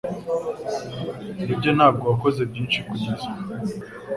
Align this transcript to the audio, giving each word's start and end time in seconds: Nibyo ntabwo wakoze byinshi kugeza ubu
Nibyo 1.45 1.69
ntabwo 1.77 2.03
wakoze 2.11 2.41
byinshi 2.49 2.79
kugeza 2.89 3.23
ubu 3.31 3.43